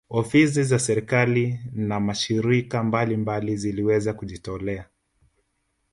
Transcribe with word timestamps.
Ofisi 0.09 0.63
za 0.63 0.79
serikali 0.79 1.59
na 1.73 1.99
mashirika 1.99 2.83
mbalimbali 2.83 3.57
ziliweza 3.57 4.13
kujitolea 4.13 4.85